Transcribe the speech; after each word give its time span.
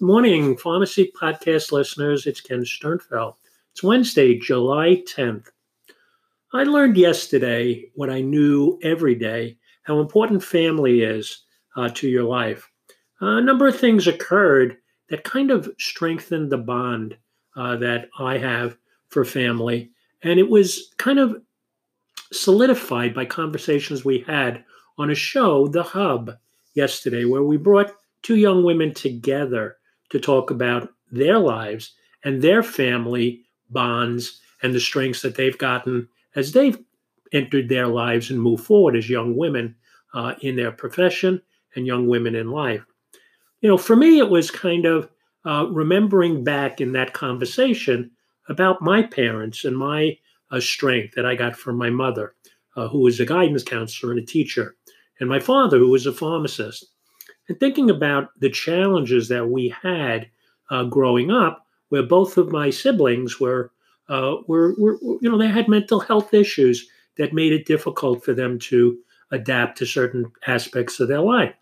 Morning, 0.00 0.56
Pharmacy 0.56 1.10
Podcast 1.20 1.72
listeners. 1.72 2.24
It's 2.24 2.40
Ken 2.40 2.60
Sternfeld. 2.60 3.34
It's 3.72 3.82
Wednesday, 3.82 4.38
July 4.38 5.02
10th. 5.08 5.48
I 6.52 6.62
learned 6.62 6.96
yesterday 6.96 7.90
what 7.96 8.08
I 8.08 8.20
knew 8.20 8.78
every 8.84 9.16
day 9.16 9.58
how 9.82 9.98
important 9.98 10.44
family 10.44 11.02
is 11.02 11.42
uh, 11.74 11.88
to 11.94 12.08
your 12.08 12.22
life. 12.22 12.70
Uh, 13.20 13.38
a 13.38 13.42
number 13.42 13.66
of 13.66 13.76
things 13.76 14.06
occurred 14.06 14.76
that 15.10 15.24
kind 15.24 15.50
of 15.50 15.68
strengthened 15.80 16.52
the 16.52 16.58
bond 16.58 17.16
uh, 17.56 17.74
that 17.78 18.08
I 18.20 18.38
have 18.38 18.76
for 19.08 19.24
family. 19.24 19.90
And 20.22 20.38
it 20.38 20.48
was 20.48 20.94
kind 20.98 21.18
of 21.18 21.42
solidified 22.32 23.16
by 23.16 23.24
conversations 23.24 24.04
we 24.04 24.20
had 24.20 24.64
on 24.96 25.10
a 25.10 25.16
show, 25.16 25.66
The 25.66 25.82
Hub, 25.82 26.38
yesterday, 26.74 27.24
where 27.24 27.42
we 27.42 27.56
brought 27.56 27.96
two 28.22 28.36
young 28.36 28.62
women 28.62 28.94
together 28.94 29.74
to 30.10 30.18
talk 30.18 30.50
about 30.50 30.90
their 31.10 31.38
lives 31.38 31.94
and 32.24 32.42
their 32.42 32.62
family 32.62 33.42
bonds 33.70 34.40
and 34.62 34.74
the 34.74 34.80
strengths 34.80 35.22
that 35.22 35.36
they've 35.36 35.58
gotten 35.58 36.08
as 36.34 36.52
they've 36.52 36.78
entered 37.32 37.68
their 37.68 37.86
lives 37.86 38.30
and 38.30 38.40
moved 38.40 38.64
forward 38.64 38.96
as 38.96 39.10
young 39.10 39.36
women 39.36 39.74
uh, 40.14 40.34
in 40.40 40.56
their 40.56 40.72
profession 40.72 41.40
and 41.74 41.86
young 41.86 42.06
women 42.06 42.34
in 42.34 42.50
life. 42.50 42.84
You 43.60 43.68
know, 43.68 43.76
for 43.76 43.96
me, 43.96 44.18
it 44.18 44.30
was 44.30 44.50
kind 44.50 44.86
of 44.86 45.08
uh, 45.44 45.66
remembering 45.70 46.44
back 46.44 46.80
in 46.80 46.92
that 46.92 47.12
conversation 47.12 48.10
about 48.48 48.82
my 48.82 49.02
parents 49.02 49.64
and 49.64 49.76
my 49.76 50.16
uh, 50.50 50.60
strength 50.60 51.14
that 51.14 51.26
I 51.26 51.34
got 51.34 51.56
from 51.56 51.76
my 51.76 51.90
mother, 51.90 52.34
uh, 52.76 52.88
who 52.88 53.00
was 53.00 53.20
a 53.20 53.26
guidance 53.26 53.62
counselor 53.62 54.12
and 54.12 54.20
a 54.20 54.24
teacher, 54.24 54.76
and 55.20 55.28
my 55.28 55.40
father, 55.40 55.78
who 55.78 55.90
was 55.90 56.06
a 56.06 56.12
pharmacist 56.12 56.86
and 57.48 57.58
thinking 57.58 57.90
about 57.90 58.28
the 58.40 58.50
challenges 58.50 59.28
that 59.28 59.48
we 59.48 59.74
had 59.82 60.28
uh, 60.70 60.84
growing 60.84 61.30
up, 61.30 61.66
where 61.88 62.02
both 62.02 62.36
of 62.36 62.52
my 62.52 62.70
siblings 62.70 63.40
were, 63.40 63.72
uh, 64.08 64.36
were, 64.46 64.74
were, 64.78 64.98
you 65.20 65.30
know, 65.30 65.38
they 65.38 65.48
had 65.48 65.68
mental 65.68 66.00
health 66.00 66.34
issues 66.34 66.86
that 67.16 67.32
made 67.32 67.52
it 67.52 67.66
difficult 67.66 68.24
for 68.24 68.34
them 68.34 68.58
to 68.58 68.98
adapt 69.32 69.78
to 69.78 69.86
certain 69.86 70.30
aspects 70.46 71.00
of 71.00 71.08
their 71.08 71.20
life. 71.20 71.54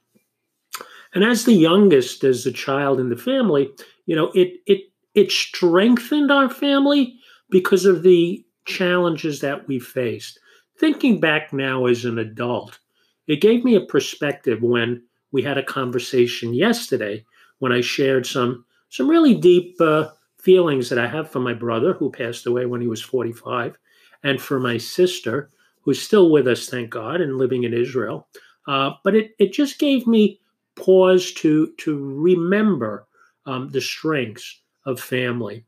And 1.14 1.24
as 1.24 1.44
the 1.44 1.54
youngest, 1.54 2.24
as 2.24 2.44
the 2.44 2.52
child 2.52 3.00
in 3.00 3.08
the 3.08 3.16
family, 3.16 3.70
you 4.06 4.14
know, 4.14 4.30
it 4.34 4.60
it 4.66 4.82
it 5.14 5.32
strengthened 5.32 6.30
our 6.30 6.50
family 6.50 7.18
because 7.48 7.86
of 7.86 8.02
the 8.02 8.44
challenges 8.66 9.40
that 9.40 9.66
we 9.66 9.78
faced. 9.78 10.38
Thinking 10.78 11.20
back 11.20 11.52
now 11.52 11.86
as 11.86 12.04
an 12.04 12.18
adult, 12.18 12.78
it 13.26 13.40
gave 13.40 13.64
me 13.64 13.76
a 13.76 13.80
perspective 13.80 14.60
when 14.60 15.02
we 15.32 15.42
had 15.42 15.58
a 15.58 15.62
conversation 15.62 16.54
yesterday 16.54 17.24
when 17.58 17.72
I 17.72 17.80
shared 17.80 18.26
some 18.26 18.64
some 18.88 19.08
really 19.08 19.34
deep 19.34 19.80
uh, 19.80 20.08
feelings 20.38 20.88
that 20.88 20.98
I 20.98 21.08
have 21.08 21.30
for 21.30 21.40
my 21.40 21.52
brother 21.52 21.92
who 21.92 22.10
passed 22.10 22.46
away 22.46 22.66
when 22.66 22.80
he 22.80 22.86
was 22.86 23.02
45, 23.02 23.76
and 24.22 24.40
for 24.40 24.60
my 24.60 24.78
sister 24.78 25.50
who's 25.82 26.00
still 26.00 26.30
with 26.30 26.48
us, 26.48 26.68
thank 26.68 26.90
God, 26.90 27.20
and 27.20 27.38
living 27.38 27.64
in 27.64 27.72
Israel. 27.72 28.28
Uh, 28.66 28.92
but 29.04 29.14
it 29.14 29.32
it 29.38 29.52
just 29.52 29.78
gave 29.78 30.06
me 30.06 30.40
pause 30.74 31.32
to 31.32 31.72
to 31.78 31.98
remember 31.98 33.06
um, 33.46 33.68
the 33.70 33.80
strengths 33.80 34.60
of 34.84 35.00
family. 35.00 35.64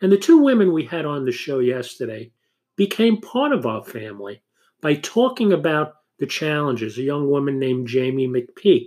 And 0.00 0.12
the 0.12 0.18
two 0.18 0.38
women 0.38 0.72
we 0.72 0.84
had 0.84 1.04
on 1.04 1.24
the 1.24 1.32
show 1.32 1.58
yesterday 1.58 2.30
became 2.76 3.20
part 3.20 3.52
of 3.52 3.66
our 3.66 3.82
family 3.84 4.42
by 4.80 4.94
talking 4.96 5.52
about 5.52 5.94
the 6.18 6.26
challenges. 6.26 6.98
A 6.98 7.02
young 7.02 7.30
woman 7.30 7.58
named 7.58 7.88
Jaimi 7.88 8.28
McPeak, 8.28 8.86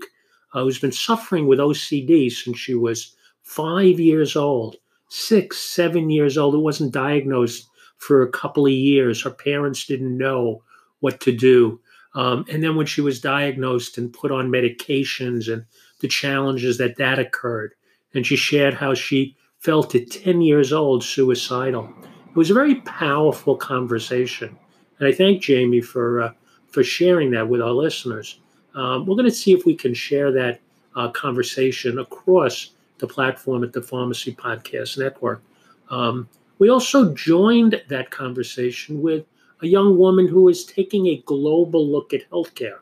uh, 0.53 0.63
who's 0.63 0.79
been 0.79 0.91
suffering 0.91 1.47
with 1.47 1.59
OCD 1.59 2.31
since 2.31 2.57
she 2.57 2.75
was 2.75 3.15
five 3.43 3.99
years 3.99 4.35
old, 4.35 4.77
six, 5.09 5.57
seven 5.57 6.09
years 6.09 6.37
old. 6.37 6.55
It 6.55 6.59
wasn't 6.59 6.93
diagnosed 6.93 7.67
for 7.97 8.21
a 8.21 8.31
couple 8.31 8.65
of 8.65 8.71
years. 8.71 9.21
Her 9.21 9.31
parents 9.31 9.85
didn't 9.85 10.17
know 10.17 10.63
what 10.99 11.19
to 11.21 11.31
do. 11.31 11.79
Um, 12.15 12.45
and 12.51 12.63
then 12.63 12.75
when 12.75 12.85
she 12.85 13.01
was 13.01 13.21
diagnosed 13.21 13.97
and 13.97 14.11
put 14.11 14.31
on 14.31 14.49
medications 14.49 15.51
and 15.51 15.65
the 16.01 16.07
challenges 16.07 16.77
that 16.77 16.97
that 16.97 17.19
occurred, 17.19 17.73
and 18.13 18.25
she 18.25 18.35
shared 18.35 18.73
how 18.73 18.93
she 18.93 19.35
felt 19.59 19.93
at 19.93 20.09
10 20.09 20.41
years 20.41 20.73
old 20.73 21.03
suicidal. 21.03 21.93
It 22.29 22.35
was 22.35 22.49
a 22.49 22.55
very 22.55 22.75
powerful 22.75 23.55
conversation. 23.55 24.57
And 24.97 25.07
I 25.07 25.11
thank 25.11 25.43
Jaimi 25.43 25.83
for 25.83 26.21
uh, 26.21 26.33
for 26.71 26.83
sharing 26.83 27.31
that 27.31 27.47
with 27.47 27.61
our 27.61 27.71
listeners. 27.71 28.39
Um, 28.75 29.05
we're 29.05 29.15
going 29.15 29.25
to 29.25 29.31
see 29.31 29.53
if 29.53 29.65
we 29.65 29.75
can 29.75 29.93
share 29.93 30.31
that 30.31 30.59
uh, 30.95 31.09
conversation 31.09 31.99
across 31.99 32.71
the 32.99 33.07
platform 33.07 33.63
at 33.63 33.73
the 33.73 33.81
Pharmacy 33.81 34.33
Podcast 34.33 34.97
Network. 34.97 35.41
Um, 35.89 36.27
we 36.59 36.69
also 36.69 37.13
joined 37.13 37.81
that 37.87 38.11
conversation 38.11 39.01
with 39.01 39.25
a 39.61 39.67
young 39.67 39.97
woman 39.97 40.27
who 40.27 40.49
is 40.49 40.65
taking 40.65 41.07
a 41.07 41.23
global 41.25 41.87
look 41.87 42.13
at 42.13 42.29
healthcare 42.29 42.79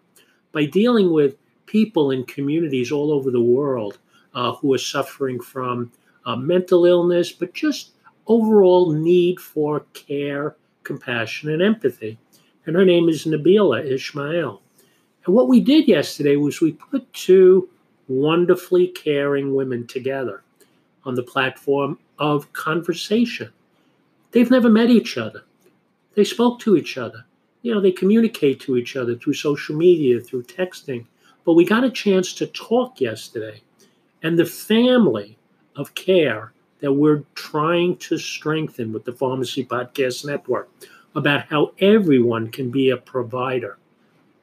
by 0.51 0.65
dealing 0.65 1.11
with 1.11 1.35
people 1.65 2.11
in 2.11 2.23
communities 2.25 2.91
all 2.91 3.11
over 3.11 3.31
the 3.31 3.41
world 3.41 3.99
uh, 4.33 4.53
who 4.53 4.73
are 4.73 4.79
suffering 4.79 5.39
from 5.39 5.91
uh, 6.25 6.35
mental 6.35 6.85
illness, 6.85 7.31
but 7.31 7.53
just 7.53 7.91
overall 8.27 8.91
need 8.91 9.39
for 9.39 9.81
care, 9.93 10.55
compassion, 10.83 11.49
and 11.49 11.61
empathy 11.61 12.17
and 12.67 12.75
her 12.75 12.85
name 12.85 13.07
is 13.07 13.25
Nabila 13.25 13.89
Ishmael. 13.89 14.61
And 15.25 15.33
what 15.33 15.47
we 15.47 15.61
did 15.61 15.87
yesterday 15.87 16.35
was 16.35 16.59
we 16.59 16.73
put 16.73 17.11
two 17.13 17.69
wonderfully 18.09 18.87
caring 18.89 19.55
women 19.55 19.87
together 19.87 20.43
on 21.05 21.15
the 21.15 21.23
platform 21.23 21.97
of 22.19 22.51
conversation. 22.51 23.51
They've 24.31 24.51
never 24.51 24.69
met 24.69 24.89
each 24.89 25.17
other. 25.17 25.43
They 26.15 26.25
spoke 26.25 26.59
to 26.59 26.75
each 26.75 26.97
other. 26.97 27.25
You 27.61 27.73
know, 27.73 27.81
they 27.81 27.91
communicate 27.91 28.59
to 28.61 28.75
each 28.75 28.97
other 28.97 29.15
through 29.15 29.33
social 29.33 29.75
media, 29.75 30.19
through 30.19 30.43
texting. 30.43 31.05
But 31.45 31.53
we 31.53 31.63
got 31.63 31.85
a 31.85 31.89
chance 31.89 32.33
to 32.33 32.47
talk 32.47 32.99
yesterday. 32.99 33.61
And 34.23 34.37
the 34.37 34.45
family 34.45 35.37
of 35.77 35.95
care 35.95 36.51
that 36.81 36.91
we're 36.91 37.23
trying 37.33 37.95
to 37.97 38.17
strengthen 38.17 38.91
with 38.91 39.05
the 39.05 39.13
Pharmacy 39.13 39.65
Podcast 39.65 40.25
Network 40.25 40.69
about 41.15 41.47
how 41.47 41.71
everyone 41.79 42.49
can 42.49 42.69
be 42.69 42.89
a 42.89 42.97
provider. 42.97 43.77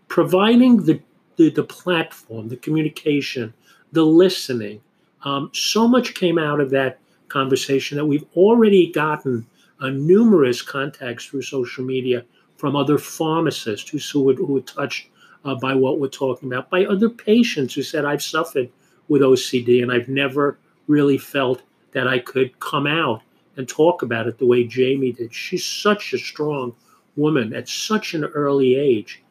Providing 0.09 0.85
the, 0.85 1.01
the, 1.37 1.51
the 1.51 1.65
platform, 1.65 2.49
the 2.49 2.57
communication, 2.57 3.53
the 3.93 4.05
listening. 4.05 4.81
Um, 5.25 5.51
so 5.53 5.89
much 5.89 6.15
came 6.15 6.39
out 6.39 6.61
of 6.61 6.71
that 6.71 6.99
conversation 7.29 7.97
that 7.97 8.05
we've 8.05 8.27
already 8.37 8.93
gotten 8.93 9.47
uh, 9.81 9.89
numerous 9.89 10.63
contacts 10.63 11.27
through 11.27 11.43
social 11.43 11.85
media 11.85 12.25
from 12.57 12.77
other 12.77 12.99
pharmacists 12.99 13.89
who, 13.91 13.99
who, 13.99 14.25
were, 14.25 14.35
who 14.35 14.55
were 14.55 14.61
touched 14.61 15.09
uh, 15.45 15.55
by 15.55 15.75
what 15.75 15.99
we're 15.99 16.09
talking 16.09 16.51
about, 16.51 16.71
by 16.71 16.85
other 16.85 17.09
patients 17.09 17.75
who 17.75 17.83
said, 17.83 18.05
I've 18.05 18.23
suffered 18.23 18.71
with 19.09 19.23
OCD 19.23 19.83
and 19.83 19.93
I've 19.93 20.09
never 20.09 20.59
really 20.87 21.19
felt 21.19 21.63
that 21.93 22.09
I 22.09 22.19
could 22.19 22.59
come 22.61 22.87
out 22.87 23.23
and 23.57 23.69
talk 23.69 24.03
about 24.03 24.27
it 24.27 24.39
the 24.39 24.47
way 24.47 24.65
Jaimi 24.65 25.17
did. 25.17 25.35
She's 25.35 25.65
such 25.65 26.13
a 26.13 26.19
strong 26.19 26.75
woman 27.17 27.55
at 27.55 27.69
such 27.69 28.15
an 28.15 28.25
early 28.25 28.75
age. 28.75 29.23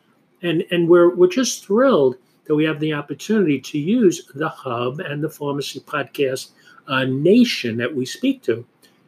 And, 0.42 0.64
and 0.72 0.88
we're, 0.88 1.14
we're 1.14 1.28
just 1.28 1.66
thrilled 1.66 2.18
that 2.46 2.56
we 2.56 2.66
have 2.66 2.80
the 2.80 2.94
opportunity 2.94 3.60
to 3.60 3.80
use 3.80 4.30
the 4.36 4.50
Hub 4.50 5.00
and 5.00 5.24
the 5.24 5.30
Pharmacy 5.30 5.80
Podcast 5.80 6.50
uh, 6.88 7.06
Nation 7.06 7.78
that 7.78 7.96
we 7.96 8.06
speak 8.06 8.42
to 8.44 8.66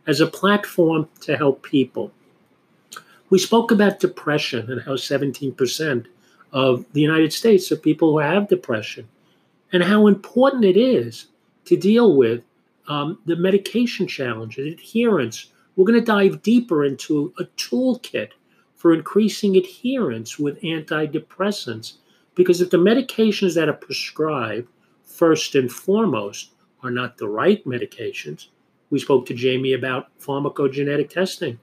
as 0.08 0.22
a 0.22 0.28
platform 0.28 1.10
to 1.22 1.36
help 1.36 1.64
people. 1.64 2.12
We 3.30 3.40
spoke 3.40 3.72
about 3.72 4.00
depression 4.00 4.72
and 4.72 4.82
how 4.82 4.94
17% 4.94 6.06
of 6.54 6.86
the 6.94 7.02
United 7.02 7.34
States 7.34 7.72
are 7.72 7.76
people 7.76 8.12
who 8.12 8.20
have 8.20 8.48
depression, 8.48 9.08
and 9.74 9.84
how 9.84 10.08
important 10.08 10.64
it 10.64 10.78
is 10.78 11.26
to 11.66 11.76
deal 11.76 12.16
with 12.16 12.44
um, 12.88 13.20
the 13.26 13.36
medication 13.36 14.08
challenge 14.08 14.58
and 14.58 14.68
adherence. 14.68 15.52
We're 15.76 15.86
going 15.86 16.00
to 16.00 16.06
dive 16.06 16.42
deeper 16.42 16.86
into 16.86 17.34
a 17.40 17.46
toolkit 17.58 18.30
for 18.76 18.94
increasing 18.94 19.58
adherence 19.58 20.38
with 20.38 20.62
antidepressants. 20.62 21.94
Because 22.36 22.62
if 22.62 22.70
the 22.70 22.78
medications 22.78 23.56
that 23.56 23.70
are 23.70 23.74
prescribed, 23.74 24.70
first 25.04 25.56
and 25.56 25.72
foremost, 25.72 26.52
are 26.84 26.92
not 26.92 27.18
the 27.18 27.28
right 27.28 27.66
medications, 27.66 28.48
we 28.90 29.00
spoke 29.00 29.26
to 29.26 29.34
Jaimi 29.34 29.76
about 29.76 30.18
pharmacogenetic 30.20 31.10
testing. 31.10 31.60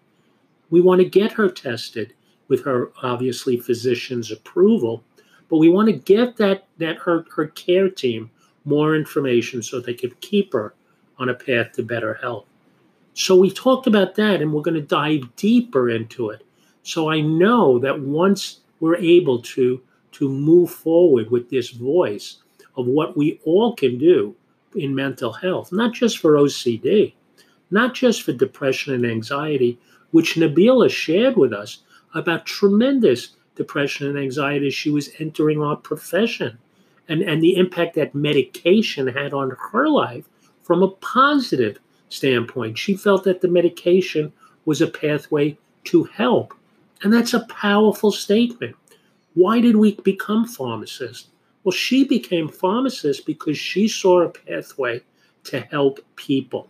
We 0.70 0.80
want 0.80 1.00
to 1.00 1.08
get 1.08 1.32
her 1.32 1.48
tested 1.48 2.14
with 2.48 2.64
her 2.64 2.90
obviously 3.02 3.56
physician's 3.56 4.32
approval, 4.32 5.04
but 5.48 5.58
we 5.58 5.69
want 5.69 5.88
to 5.88 5.92
get 5.92 6.36
that, 6.38 6.66
that 6.78 6.96
her, 6.98 7.24
her 7.36 7.46
care 7.46 7.88
team 7.88 8.30
more 8.64 8.96
information 8.96 9.62
so 9.62 9.80
they 9.80 9.94
can 9.94 10.12
keep 10.20 10.52
her 10.52 10.74
on 11.22 11.28
a 11.28 11.34
path 11.34 11.72
to 11.72 11.82
better 11.82 12.14
health. 12.14 12.44
So 13.14 13.36
we 13.36 13.50
talked 13.50 13.86
about 13.86 14.14
that 14.16 14.42
and 14.42 14.52
we're 14.52 14.62
going 14.62 14.74
to 14.74 14.80
dive 14.80 15.34
deeper 15.36 15.88
into 15.90 16.30
it. 16.30 16.44
So 16.82 17.10
I 17.10 17.20
know 17.20 17.78
that 17.78 18.00
once 18.00 18.60
we're 18.80 18.96
able 18.96 19.40
to 19.42 19.80
to 20.12 20.28
move 20.28 20.70
forward 20.70 21.30
with 21.30 21.48
this 21.48 21.70
voice 21.70 22.36
of 22.76 22.86
what 22.86 23.16
we 23.16 23.40
all 23.44 23.74
can 23.74 23.96
do 23.96 24.34
in 24.74 24.94
mental 24.94 25.32
health, 25.32 25.72
not 25.72 25.94
just 25.94 26.19
for 26.19 26.34
OCD, 26.34 27.14
not 27.70 27.94
just 27.94 28.22
for 28.22 28.32
depression 28.32 28.92
and 28.92 29.06
anxiety, 29.06 29.78
which 30.10 30.34
Nabila 30.34 30.90
shared 30.90 31.36
with 31.36 31.52
us 31.54 31.78
about 32.14 32.44
tremendous 32.44 33.30
depression 33.54 34.06
and 34.06 34.19
anxiety 34.19 34.66
as 34.66 34.74
she 34.74 34.90
was 34.90 35.10
entering 35.19 35.62
our 35.62 35.76
profession 35.76 36.58
and, 37.08 37.22
and 37.22 37.42
the 37.42 37.56
impact 37.56 37.94
that 37.94 38.14
medication 38.14 39.06
had 39.06 39.32
on 39.32 39.56
her 39.72 39.88
life 39.88 40.24
from 40.62 40.82
a 40.82 40.90
positive 40.90 41.78
standpoint. 42.08 42.78
She 42.78 42.96
felt 42.96 43.24
that 43.24 43.40
the 43.40 43.48
medication 43.48 44.32
was 44.64 44.80
a 44.80 44.86
pathway 44.86 45.56
to 45.84 46.04
help. 46.04 46.54
And 47.02 47.12
that's 47.12 47.34
a 47.34 47.46
powerful 47.46 48.12
statement. 48.12 48.76
Why 49.34 49.60
did 49.60 49.76
we 49.76 49.94
become 49.96 50.46
pharmacists? 50.46 51.28
Well, 51.64 51.72
she 51.72 52.04
became 52.04 52.48
pharmacist 52.48 53.26
because 53.26 53.58
she 53.58 53.88
saw 53.88 54.22
a 54.22 54.28
pathway 54.28 55.02
to 55.44 55.60
help 55.60 56.00
people. 56.16 56.68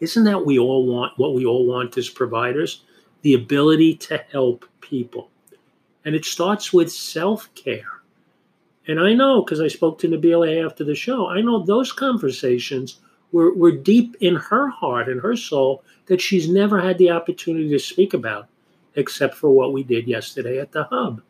Isn't 0.00 0.24
that 0.24 0.46
we 0.46 0.58
all 0.58 0.86
want 0.86 1.18
what 1.18 1.34
we 1.34 1.44
all 1.44 1.66
want 1.66 1.98
as 1.98 2.08
providers? 2.08 2.84
The 3.22 3.34
ability 3.34 3.96
to 3.96 4.18
help 4.32 4.64
people. 4.80 5.30
And 6.04 6.14
it 6.14 6.24
starts 6.24 6.72
with 6.72 6.90
self-care. 6.90 7.99
And 8.90 8.98
I 8.98 9.12
know 9.12 9.40
because 9.40 9.60
I 9.60 9.68
spoke 9.68 10.00
to 10.00 10.08
Nabila 10.08 10.66
after 10.66 10.82
the 10.82 10.96
show, 10.96 11.28
I 11.28 11.42
know 11.42 11.62
those 11.62 11.92
conversations 11.92 12.98
were, 13.30 13.54
were 13.54 13.70
deep 13.70 14.16
in 14.18 14.34
her 14.34 14.68
heart 14.68 15.08
and 15.08 15.20
her 15.20 15.36
soul 15.36 15.84
that 16.06 16.20
she's 16.20 16.48
never 16.48 16.80
had 16.80 16.98
the 16.98 17.12
opportunity 17.12 17.68
to 17.68 17.78
speak 17.78 18.14
about, 18.14 18.48
except 18.96 19.36
for 19.36 19.50
what 19.50 19.72
we 19.72 19.84
did 19.84 20.08
yesterday 20.08 20.58
at 20.58 20.72
the 20.72 20.82
hub. 20.82 21.22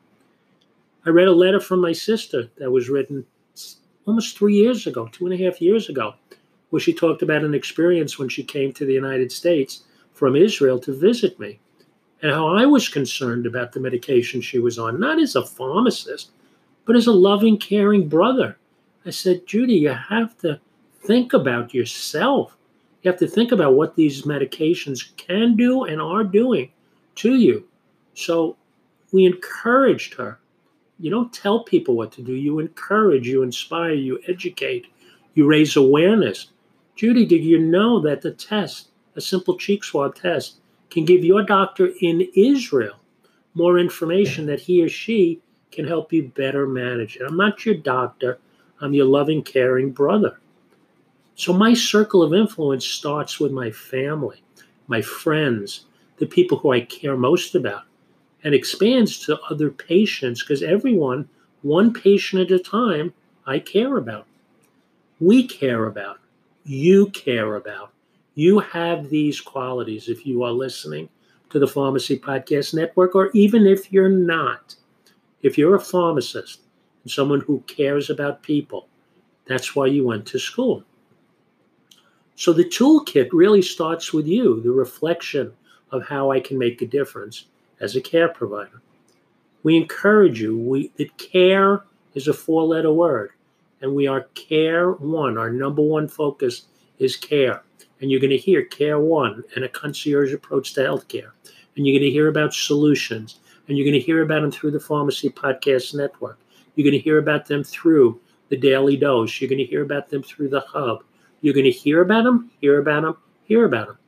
I 1.04 1.10
read 1.10 1.28
a 1.28 1.34
letter 1.34 1.60
from 1.60 1.82
my 1.82 1.92
sister 1.92 2.48
that 2.56 2.70
was 2.70 2.88
written 2.88 3.26
almost 4.06 4.38
three 4.38 4.54
years 4.54 4.86
ago, 4.86 5.10
two 5.12 5.26
and 5.26 5.38
a 5.38 5.44
half 5.44 5.60
years 5.60 5.90
ago, 5.90 6.14
where 6.70 6.80
she 6.80 6.94
talked 6.94 7.20
about 7.20 7.44
an 7.44 7.52
experience 7.52 8.18
when 8.18 8.30
she 8.30 8.42
came 8.42 8.72
to 8.72 8.86
the 8.86 8.94
United 8.94 9.30
States 9.30 9.82
from 10.14 10.34
Israel 10.34 10.78
to 10.78 10.98
visit 10.98 11.38
me 11.38 11.58
and 12.22 12.32
how 12.32 12.56
I 12.56 12.64
was 12.64 12.88
concerned 12.88 13.44
about 13.44 13.72
the 13.72 13.80
medication 13.80 14.40
she 14.40 14.58
was 14.58 14.78
on, 14.78 14.98
not 14.98 15.20
as 15.20 15.36
a 15.36 15.44
pharmacist, 15.44 16.30
but 16.90 16.96
as 16.96 17.06
a 17.06 17.12
loving, 17.12 17.56
caring 17.56 18.08
brother. 18.08 18.58
I 19.06 19.10
said, 19.10 19.46
Judy, 19.46 19.74
you 19.74 19.90
have 19.90 20.36
to 20.38 20.58
think 21.04 21.32
about 21.32 21.72
yourself. 21.72 22.56
You 23.00 23.12
have 23.12 23.20
to 23.20 23.28
think 23.28 23.52
about 23.52 23.74
what 23.74 23.94
these 23.94 24.22
medications 24.22 25.16
can 25.16 25.54
do 25.54 25.84
and 25.84 26.02
are 26.02 26.24
doing 26.24 26.72
to 27.14 27.36
you. 27.36 27.68
So 28.14 28.56
we 29.12 29.24
encouraged 29.24 30.14
her. 30.14 30.40
You 30.98 31.12
don't 31.12 31.32
tell 31.32 31.62
people 31.62 31.94
what 31.94 32.10
to 32.14 32.22
do, 32.22 32.32
you 32.34 32.58
encourage, 32.58 33.28
you 33.28 33.44
inspire, 33.44 33.92
you 33.92 34.18
educate, 34.26 34.88
you 35.34 35.46
raise 35.46 35.76
awareness. 35.76 36.50
Judy, 36.96 37.24
did 37.24 37.44
you 37.44 37.60
know 37.60 38.00
that 38.00 38.20
the 38.20 38.32
test, 38.32 38.88
a 39.14 39.20
simple 39.20 39.56
cheek 39.56 39.84
swab 39.84 40.16
test, 40.16 40.56
can 40.90 41.04
give 41.04 41.24
your 41.24 41.44
doctor 41.44 41.92
in 42.00 42.28
Israel 42.34 42.96
more 43.54 43.78
information 43.78 44.46
that 44.46 44.62
he 44.62 44.82
or 44.82 44.88
she 44.88 45.40
can 45.70 45.86
help 45.86 46.12
you 46.12 46.28
better 46.34 46.66
manage 46.66 47.16
it? 47.16 47.22
I'm 47.22 47.36
not 47.36 47.64
your 47.64 47.76
doctor, 47.76 48.38
I'm 48.80 48.94
your 48.94 49.06
loving, 49.06 49.42
caring 49.42 49.90
brother. 49.90 50.38
So 51.34 51.52
my 51.52 51.74
circle 51.74 52.22
of 52.22 52.34
influence 52.34 52.84
starts 52.84 53.40
with 53.40 53.52
my 53.52 53.70
family, 53.70 54.42
my 54.88 55.00
friends, 55.00 55.86
the 56.18 56.26
people 56.26 56.58
who 56.58 56.72
I 56.72 56.80
care 56.82 57.16
most 57.16 57.54
about, 57.54 57.84
and 58.44 58.54
expands 58.54 59.18
to 59.20 59.40
other 59.50 59.70
patients 59.70 60.42
because 60.42 60.62
everyone, 60.62 61.28
one 61.62 61.92
patient 61.92 62.50
at 62.50 62.60
a 62.60 62.62
time, 62.62 63.14
I 63.46 63.58
care 63.58 63.96
about. 63.96 64.26
We 65.18 65.46
care 65.46 65.86
about. 65.86 66.18
You 66.64 67.06
care 67.06 67.56
about. 67.56 67.92
You 68.34 68.58
have 68.58 69.10
these 69.10 69.40
qualities 69.40 70.08
if 70.08 70.26
you 70.26 70.42
are 70.42 70.52
listening 70.52 71.08
to 71.50 71.58
the 71.58 71.66
Pharmacy 71.66 72.18
Podcast 72.18 72.74
Network, 72.74 73.14
or 73.14 73.30
even 73.34 73.66
if 73.66 73.92
you're 73.92 74.08
not. 74.08 74.76
If 75.42 75.56
you're 75.56 75.74
a 75.74 75.80
pharmacist 75.80 76.60
and 77.02 77.10
someone 77.10 77.40
who 77.40 77.64
cares 77.66 78.10
about 78.10 78.42
people, 78.42 78.88
that's 79.46 79.74
why 79.74 79.86
you 79.86 80.06
went 80.06 80.26
to 80.26 80.38
school. 80.38 80.84
So 82.36 82.52
the 82.52 82.64
toolkit 82.64 83.28
really 83.32 83.62
starts 83.62 84.12
with 84.12 84.26
you, 84.26 84.60
the 84.62 84.70
reflection 84.70 85.52
of 85.90 86.06
how 86.06 86.30
I 86.30 86.40
can 86.40 86.56
make 86.56 86.80
a 86.80 86.86
difference 86.86 87.46
as 87.80 87.96
a 87.96 88.00
care 88.00 88.28
provider. 88.28 88.80
We 89.62 89.76
encourage 89.76 90.40
you. 90.40 90.56
We 90.56 90.90
that 90.96 91.16
care 91.18 91.84
is 92.14 92.28
a 92.28 92.32
four-letter 92.32 92.92
word, 92.92 93.30
and 93.80 93.94
we 93.94 94.06
are 94.06 94.28
care 94.34 94.92
one. 94.92 95.36
Our 95.36 95.50
number 95.50 95.82
one 95.82 96.08
focus 96.08 96.66
is 96.98 97.16
care, 97.16 97.62
and 98.00 98.10
you're 98.10 98.20
going 98.20 98.30
to 98.30 98.38
hear 98.38 98.64
care 98.64 98.98
one 98.98 99.44
and 99.54 99.64
a 99.64 99.68
concierge 99.68 100.32
approach 100.32 100.72
to 100.74 100.80
healthcare, 100.80 101.32
and 101.76 101.86
you're 101.86 101.98
going 101.98 102.08
to 102.08 102.10
hear 102.10 102.28
about 102.28 102.54
solutions, 102.54 103.40
and 103.70 103.78
you're 103.78 103.84
going 103.84 103.98
to 103.98 104.04
hear 104.04 104.22
about 104.22 104.42
them 104.42 104.50
through 104.50 104.72
the 104.72 104.80
Pharmacy 104.80 105.30
Podcast 105.30 105.94
Network. 105.94 106.40
You're 106.74 106.90
going 106.90 106.98
to 106.98 107.04
hear 107.04 107.18
about 107.18 107.46
them 107.46 107.62
through 107.62 108.20
the 108.48 108.56
Daily 108.56 108.96
Dose. 108.96 109.40
You're 109.40 109.48
going 109.48 109.60
to 109.60 109.64
hear 109.64 109.84
about 109.84 110.08
them 110.08 110.24
through 110.24 110.48
the 110.48 110.62
Hub. 110.62 111.04
You're 111.40 111.54
going 111.54 111.66
to 111.66 111.70
hear 111.70 112.00
about 112.02 112.24
them, 112.24 112.50
hear 112.60 112.80
about 112.80 113.02
them, 113.02 113.16
hear 113.44 113.66
about 113.66 113.86
them. 113.86 113.98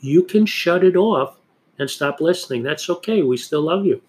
You 0.00 0.22
can 0.22 0.44
shut 0.44 0.84
it 0.84 0.96
off 0.96 1.38
and 1.78 1.88
stop 1.88 2.20
listening. 2.20 2.62
That's 2.62 2.90
okay. 2.90 3.22
We 3.22 3.38
still 3.38 3.62
love 3.62 3.86
you. 3.86 4.02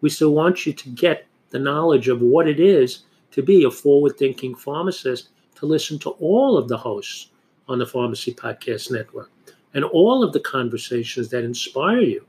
We 0.00 0.10
still 0.10 0.34
want 0.34 0.66
you 0.66 0.72
to 0.72 0.88
get 0.88 1.28
the 1.50 1.60
knowledge 1.60 2.08
of 2.08 2.20
what 2.20 2.48
it 2.48 2.58
is 2.58 3.04
to 3.30 3.40
be 3.40 3.62
a 3.62 3.70
forward 3.70 4.18
thinking 4.18 4.56
pharmacist, 4.56 5.28
to 5.54 5.66
listen 5.66 5.96
to 6.00 6.10
all 6.10 6.58
of 6.58 6.66
the 6.66 6.76
hosts 6.76 7.30
on 7.68 7.78
the 7.78 7.86
Pharmacy 7.86 8.34
Podcast 8.34 8.90
Network 8.90 9.30
and 9.74 9.84
all 9.84 10.24
of 10.24 10.32
the 10.32 10.40
conversations 10.40 11.28
that 11.28 11.44
inspire 11.44 12.00
you. 12.00 12.26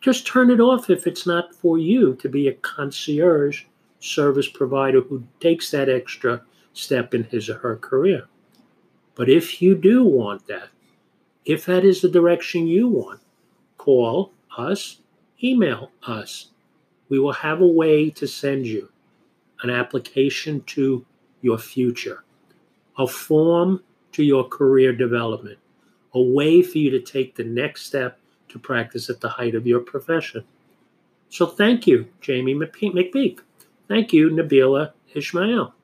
Just 0.00 0.26
turn 0.26 0.50
it 0.50 0.60
off 0.60 0.90
if 0.90 1.06
it's 1.06 1.26
not 1.26 1.54
for 1.54 1.78
you 1.78 2.14
to 2.16 2.28
be 2.28 2.48
a 2.48 2.54
concierge 2.54 3.64
service 4.00 4.48
provider 4.48 5.00
who 5.00 5.24
takes 5.40 5.70
that 5.70 5.88
extra 5.88 6.42
step 6.72 7.14
in 7.14 7.24
his 7.24 7.48
or 7.48 7.58
her 7.58 7.76
career. 7.76 8.28
But 9.14 9.28
if 9.28 9.62
you 9.62 9.74
do 9.74 10.04
want 10.04 10.46
that, 10.46 10.68
if 11.44 11.64
that 11.66 11.84
is 11.84 12.02
the 12.02 12.08
direction 12.08 12.66
you 12.66 12.88
want, 12.88 13.20
call 13.78 14.32
us, 14.56 15.00
email 15.42 15.90
us. 16.06 16.50
We 17.08 17.18
will 17.18 17.32
have 17.32 17.60
a 17.60 17.66
way 17.66 18.10
to 18.10 18.26
send 18.26 18.66
you 18.66 18.90
an 19.62 19.70
application 19.70 20.62
to 20.62 21.06
your 21.40 21.58
future, 21.58 22.24
a 22.98 23.06
form 23.06 23.82
to 24.12 24.22
your 24.22 24.48
career 24.48 24.92
development, 24.92 25.58
a 26.14 26.20
way 26.20 26.62
for 26.62 26.78
you 26.78 26.90
to 26.90 27.00
take 27.00 27.34
the 27.34 27.44
next 27.44 27.86
step 27.86 28.18
to 28.56 28.62
practice 28.62 29.10
at 29.10 29.20
the 29.20 29.28
height 29.28 29.54
of 29.54 29.66
your 29.66 29.80
profession. 29.80 30.44
So 31.28 31.46
thank 31.46 31.86
you, 31.86 32.06
Jaimi 32.22 32.56
McPeak. 32.56 33.40
Thank 33.88 34.12
you, 34.12 34.30
Nabila 34.30 34.92
Ishmael. 35.14 35.74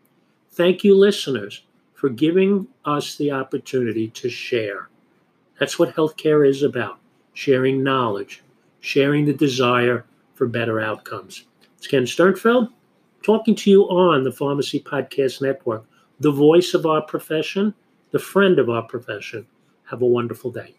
Thank 0.52 0.84
you, 0.84 0.94
listeners, 0.96 1.62
for 1.94 2.08
giving 2.08 2.66
us 2.84 3.16
the 3.16 3.30
opportunity 3.30 4.08
to 4.08 4.28
share. 4.28 4.88
That's 5.58 5.78
what 5.78 5.94
healthcare 5.94 6.48
is 6.48 6.62
about 6.62 6.98
sharing 7.34 7.82
knowledge, 7.82 8.42
sharing 8.80 9.24
the 9.24 9.32
desire 9.32 10.04
for 10.34 10.46
better 10.46 10.80
outcomes. 10.80 11.44
It's 11.78 11.86
Ken 11.86 12.04
Sternfeld 12.04 12.68
talking 13.22 13.54
to 13.54 13.70
you 13.70 13.84
on 13.84 14.24
the 14.24 14.32
Pharmacy 14.32 14.80
Podcast 14.80 15.40
Network, 15.40 15.84
the 16.20 16.32
voice 16.32 16.74
of 16.74 16.86
our 16.86 17.02
profession, 17.02 17.72
the 18.10 18.18
friend 18.18 18.58
of 18.58 18.68
our 18.68 18.82
profession. 18.82 19.46
Have 19.84 20.02
a 20.02 20.06
wonderful 20.06 20.50
day. 20.50 20.74